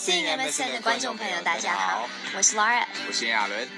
[0.00, 3.68] Sing MSN 的观众朋友，大家好，我是 Laura，我是亚伦。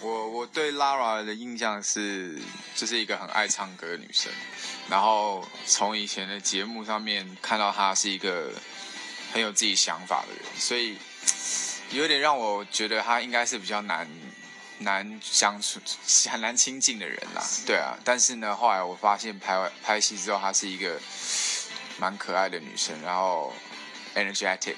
[0.00, 2.40] 我我对 Lara 的印象是，
[2.74, 4.32] 就是一个很爱唱歌的女生。
[4.88, 8.50] 然后从以前的节目上面看到她是一个
[9.34, 10.96] 很有自己想法的人，所以
[11.90, 14.08] 有点让我觉得她应该是比较难
[14.78, 15.80] 难相处、
[16.30, 17.42] 很难亲近的人啦。
[17.66, 21.00] 对啊，但是呢，后来我发现拍完拍戏之后，她是一个
[21.98, 23.52] 蛮可爱的女生，然后
[24.14, 24.76] energetic，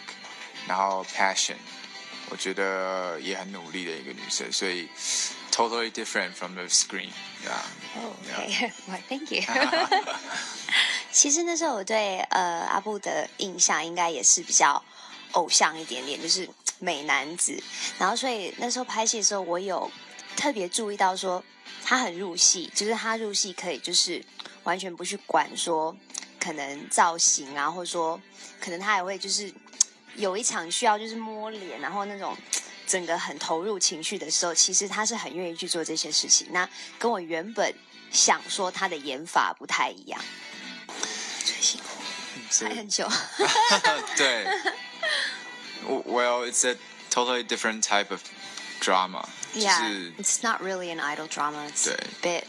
[0.67, 1.57] 然后 passion，
[2.31, 4.89] 我觉得也很努力的一个女生，所以
[5.53, 7.11] totally different from the screen。
[7.97, 9.43] 哦，OK，Well, thank you。
[11.11, 14.83] 其实那时候我对呃阿布的印象应该也是比较
[15.33, 17.63] 偶像一点点，就是 美男子。
[17.99, 19.91] 然后所以那时候拍戏的时候，我有
[20.37, 21.43] 特别注意到说
[21.85, 24.25] 他很入戏，就是他入戏可以就是
[24.65, 25.97] 完全不去管说
[26.39, 28.21] 可能造型啊，或者说
[28.61, 29.53] 可能他也会就是
[30.17, 32.37] 有一场需要就是摸脸，然后那种。
[32.87, 36.49] 整个很投入情绪的时候，其实他是很愿意去做这些事情。
[36.51, 37.73] 那跟我原本
[38.11, 40.21] 想说他的演法不太一样。
[41.45, 43.09] 最辛苦，拍很久。
[44.19, 44.45] 对。
[45.87, 46.77] Well, it's a
[47.11, 48.23] totally different type of
[48.81, 49.29] drama.
[49.55, 51.67] Yeah, it's not really an idol drama.
[51.69, 52.45] It's a bit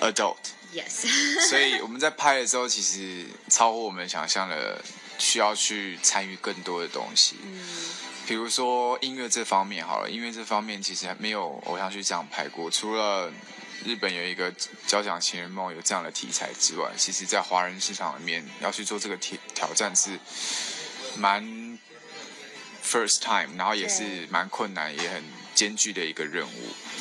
[0.00, 0.52] adult.
[0.72, 1.06] Yes.
[1.50, 4.82] 所以我们在拍的时候，其实超乎我们想象的，
[5.18, 7.36] 需要去参与更多的东西。
[7.42, 7.60] 嗯。
[8.26, 12.70] 比如说音乐这方面好了，音乐这方面其实还没有偶像剧这样拍过。
[12.70, 13.30] 除了
[13.84, 14.50] 日本有一个
[14.86, 20.18] 《交响情人梦》有这样的题材之外，其实在华人市场里面要去做这个挑挑战是
[21.16, 21.44] 蛮
[22.94, 25.22] first time，然后也是蛮困难，也很。
[25.54, 26.50] 艰巨的一个任务，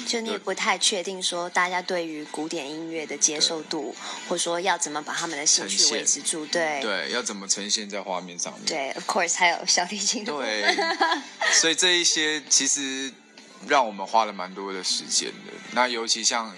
[0.06, 3.96] 就你也不太确定说大家对于古典音乐的接受度，
[4.30, 8.66] 或者说要怎么把他们的兴趣维持住，对对，要怎么呈现在画面上面？
[8.68, 10.24] 对，of course，还有小提琴。
[10.24, 10.78] 对，
[11.52, 13.12] 所以这一些其实
[13.68, 15.54] 让我们花了蛮多的时间的。
[15.72, 16.56] 那尤其像。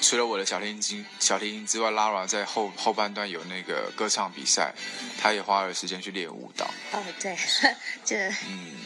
[0.00, 4.72] 除了我的小提琴小提琴之外，Lara 在后后半段有那个歌唱比赛，
[5.20, 6.70] 她也花了时间去练舞蹈。
[6.92, 7.36] 哦，对，
[8.04, 8.30] 这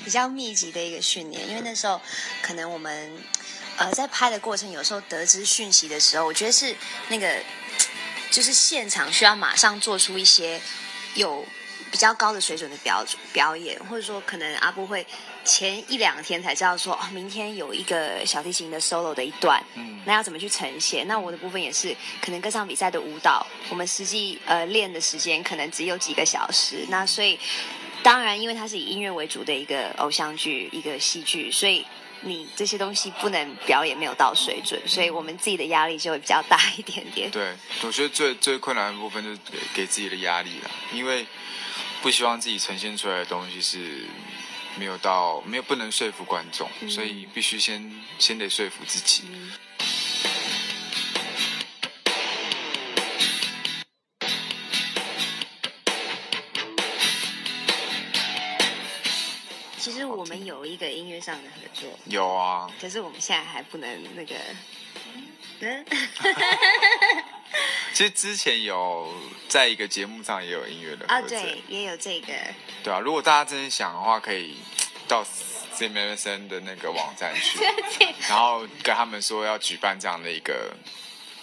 [0.04, 2.00] 比较密集的一个训练，因为那时候
[2.40, 3.12] 可能我们
[3.76, 6.74] 呃在拍的过程，有时候得知讯息的时候，我觉得是
[7.08, 7.38] 那个
[8.30, 10.60] 就是现场需要马上做出一些
[11.14, 11.46] 有。
[11.90, 15.06] 比较高的水准的表表演，或者说可能阿布会
[15.44, 21.06] 前一两天才知道说，哦，明天有一个小提琴的 solo 的一段，嗯，那要怎么去呈现？
[21.08, 27.38] 那我的部分也是，可能歌唱比赛的舞蹈，我们实际呃练的时间可能只有几个小时，那所以
[28.02, 31.84] 当然，因为它是以音乐为主的一个偶像剧，一个戏剧，所以
[32.22, 37.30] 你这些东西不能表演没有到水准，所以我们自己的压力就会比较大一点点。
[37.30, 41.26] 对，我觉得最最困难的部分就是给给自己的压力了，因为。
[42.02, 44.04] 不希望自己呈现出来的东西是
[44.76, 49.22] 没有到没有不能说服观众，所以必须先先得说服自己。
[59.78, 64.34] 其实我们有一个音乐上的合作，有啊，可是我们现在还不能那个。
[67.92, 69.12] 其实之前有
[69.48, 72.32] 在一个节目上也有音乐的啊，对，也有这个。
[72.82, 74.56] 对啊，如果大家真的想的话，可以
[75.06, 77.58] 到 C M S N 的那个网站去，
[78.28, 80.74] 然后跟他们说要举办这样的一个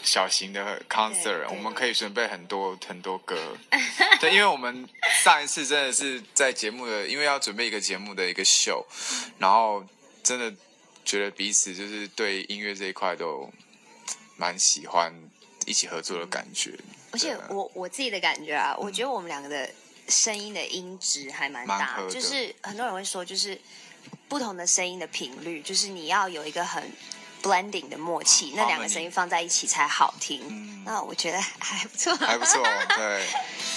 [0.03, 3.57] 小型的 concert，我们可以准备很多很多歌。
[4.19, 4.87] 对，因为我们
[5.23, 8.85] 上一次真的是在节目的，因为要准备一个节目的一个秀，
[9.37, 9.85] 然后
[10.23, 10.53] 真的
[11.05, 13.49] 觉得彼此就是对音乐这一块都
[14.35, 15.13] 蛮喜欢。
[15.69, 16.73] 一起合作的感觉，
[17.11, 19.69] 而且我我自己的感觉啊，我觉得我们两个的
[20.07, 23.55] 声音的音质还蛮大，就是很多人会说，就是
[24.27, 26.91] 不同的声音的频率，就是你要有一个很
[27.43, 30.83] blending 的默契，那两个声音放在一起才好听。
[30.83, 32.63] 那我觉得还不错，还不错，
[32.97, 33.23] 对。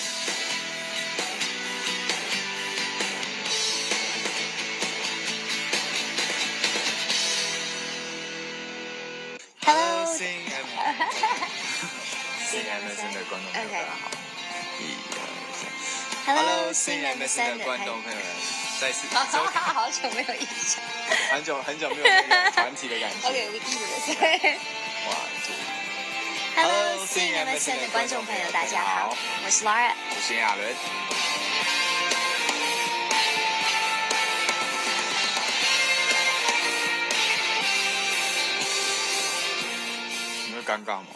[12.53, 12.69] 新的
[13.31, 14.13] 观众朋友，大家好！
[14.79, 15.17] 一二
[15.57, 17.27] 三，Hello，新来的
[17.65, 18.27] 观众朋友们，
[18.79, 20.85] 再次， 好久没有印象，
[21.31, 23.27] 很久很久没有那个团体的感觉。
[23.27, 23.81] OK，我记得
[24.15, 24.59] 对。
[25.09, 25.17] 哇
[26.55, 27.59] ，Hello，新来的
[27.91, 29.17] 观众朋友，大家好，
[29.47, 30.77] 我是 Laura，我是亚伦。
[40.65, 41.07] 尴尬吗？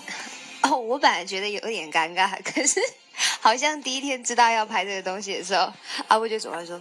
[0.69, 2.81] 哦，我本来觉得有点尴尬， 可是
[3.41, 5.73] 好像第一天知道要拍这个东西的时候，
[6.09, 6.81] 阿布就走过来说：“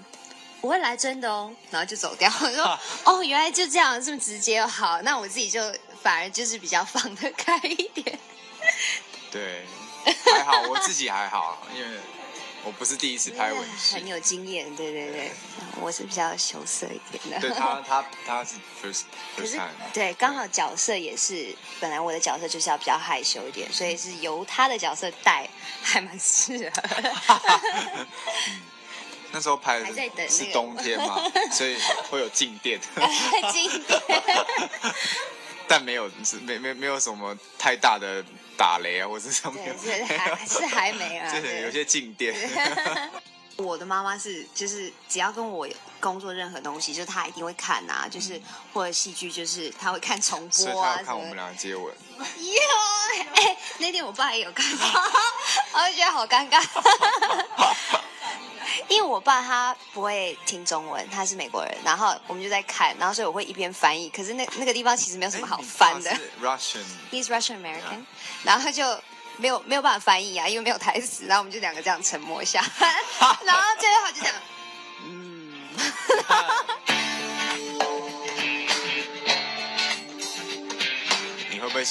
[0.62, 2.32] 我会来真的哦。”然后就走掉。
[2.42, 4.68] 我说：“哦，原来就这样，这么直接哦。
[4.68, 5.62] 好，那我自己就
[6.02, 8.20] 反而就是比较放得开一点。
[9.32, 9.66] 对，
[10.32, 11.98] 还好，我自己还好，因为
[12.66, 14.76] 我不是第一次拍吻戏，很有经验。
[14.76, 15.32] 对对对，
[15.80, 17.40] 我是比较羞涩一点的。
[17.40, 25.48] 对 他，他他是 first，first time，对，刚好角色也是，本来我的角色就是要比较害羞一点，所以是由他的角色带，
[25.84, 26.84] 还蛮适合。
[29.32, 29.86] 那时候拍的
[30.30, 31.22] 是冬天嘛，
[31.52, 31.78] 所以
[32.10, 32.80] 会有静电。
[33.52, 34.02] 静电。
[35.68, 38.24] 但没有，是没没没有什么太大的
[38.58, 39.60] 打雷啊，或者什么。
[39.84, 41.30] 对，还是还没啊。
[41.34, 42.34] 就是有些静电。
[43.58, 45.66] 我的妈妈是，就是只要跟我
[46.02, 48.42] 工作任何东西，就她一定会看呐，就是
[48.74, 51.00] 或者戏剧，就是她会看重播啊。
[51.06, 51.86] 看我们俩接吻。
[51.86, 52.26] 哟，
[53.34, 54.86] 哎，那天我爸也有看到，
[55.74, 56.62] 我就觉得好尴尬。
[58.88, 64.10] 因为我爸他不会听中文，他是美国人，然后我们就在看，然后所以我会一边翻译。
[64.10, 66.12] 可是那那个地方其实没有什么好翻的。
[66.42, 68.06] Russian，He's Russian American，
[68.44, 68.86] 然后就
[69.38, 74.34] 没有没有办法翻译啊，因为没有台词，然后我们就两个这样沉默一下， 然后最后就讲，
[75.06, 75.70] 嗯。
[81.52, 81.86] 你会不会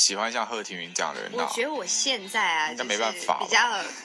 [0.00, 1.30] 喜欢像贺庭云这样的人？
[1.34, 3.58] 我觉得我现在啊，那没办法，比较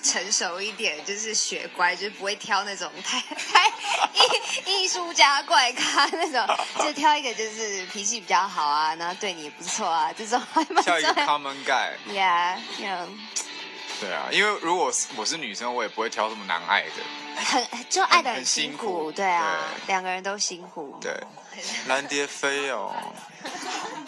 [0.04, 3.70] 成熟一点，就是学乖，就是不会挑那种太太
[4.66, 12.58] 艺艺术家怪咖那种，就挑一个就是脾气比较好啊，然后对你也不错啊，这种还蛮挑一个 common guy，yeah，
[14.02, 21.14] 对啊，因为如果我是女生，我也不会挑这么难爱的，很就爱的很辛苦，对啊，两个人都辛苦，对，
[21.88, 22.94] 蓝蝶飞哦。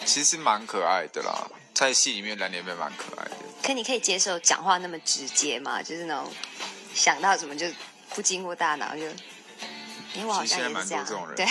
[0.04, 1.46] 其实蛮可爱的啦，
[1.78, 3.36] 在戏里面蓝莲妹蛮可爱的。
[3.62, 5.80] 可你可以接受讲话那么直接吗？
[5.80, 6.32] 就是那种
[6.92, 7.66] 想到什么就
[8.10, 9.02] 不经过大脑就。
[10.14, 11.06] 因为我好像也是这样。
[11.36, 11.46] 对。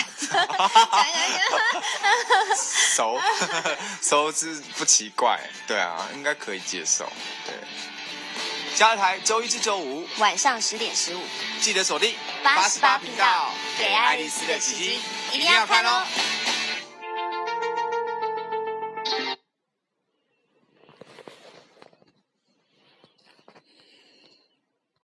[2.94, 3.18] 熟
[4.02, 7.10] 熟是不奇怪，对啊，应该可以接受。
[7.46, 7.54] 对。
[8.76, 11.22] 加台周一至周五晚上十点十五，
[11.58, 15.00] 记得锁定八十八频道，给爱丽丝的奇迹，
[15.32, 16.04] 一定要看哦。